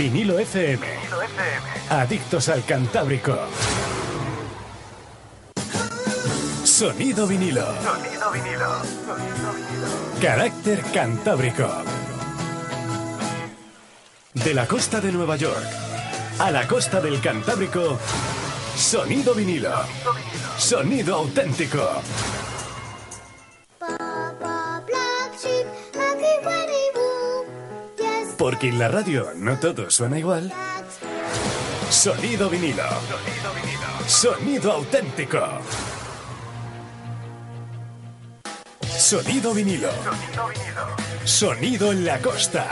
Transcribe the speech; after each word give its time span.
Vinilo 0.00 0.38
FM. 0.38 0.80
Adictos 1.90 2.48
al 2.48 2.64
Cantábrico. 2.64 3.36
Sonido 6.64 7.26
vinilo. 7.26 7.66
Sonido 7.82 8.30
vinilo. 8.30 8.82
Carácter 10.22 10.82
Cantábrico. 10.94 11.68
De 14.32 14.54
la 14.54 14.66
costa 14.66 15.02
de 15.02 15.12
Nueva 15.12 15.36
York 15.36 15.68
a 16.38 16.50
la 16.50 16.66
costa 16.66 17.02
del 17.02 17.20
Cantábrico. 17.20 17.98
Sonido 18.74 19.34
vinilo. 19.34 19.74
Sonido 20.56 21.16
auténtico. 21.16 21.86
Porque 28.40 28.70
en 28.70 28.78
la 28.78 28.88
radio 28.88 29.34
no 29.36 29.58
todo 29.58 29.90
suena 29.90 30.18
igual. 30.18 30.50
Sonido 31.90 32.48
vinilo. 32.48 32.84
Sonido 34.06 34.72
auténtico. 34.72 35.46
Sonido 38.96 39.52
vinilo. 39.52 39.90
Sonido 41.22 41.92
en 41.92 42.06
la 42.06 42.18
costa. 42.18 42.66